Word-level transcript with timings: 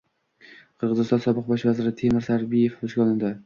Qirg‘iziston 0.83 1.21
sobiq 1.27 1.47
bosh 1.53 1.67
vaziri 1.71 1.95
Temir 2.03 2.29
Sariyev 2.33 2.83
hibsga 2.83 3.07
olindi 3.09 3.37